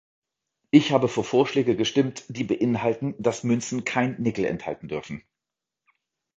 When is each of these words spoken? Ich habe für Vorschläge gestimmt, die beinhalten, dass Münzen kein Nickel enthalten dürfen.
Ich 0.71 0.91
habe 0.93 1.07
für 1.07 1.23
Vorschläge 1.23 1.75
gestimmt, 1.75 2.23
die 2.27 2.43
beinhalten, 2.43 3.13
dass 3.19 3.43
Münzen 3.43 3.85
kein 3.85 4.19
Nickel 4.19 4.45
enthalten 4.45 4.87
dürfen. 4.87 5.23